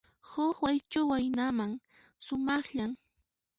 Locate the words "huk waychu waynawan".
0.29-1.71